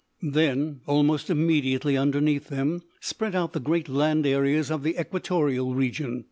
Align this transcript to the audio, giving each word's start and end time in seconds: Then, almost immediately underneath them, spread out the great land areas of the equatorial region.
Then, 0.23 0.81
almost 0.87 1.29
immediately 1.29 1.95
underneath 1.95 2.47
them, 2.47 2.81
spread 2.99 3.35
out 3.35 3.53
the 3.53 3.59
great 3.59 3.87
land 3.87 4.25
areas 4.25 4.71
of 4.71 4.81
the 4.81 4.99
equatorial 4.99 5.75
region. 5.75 6.19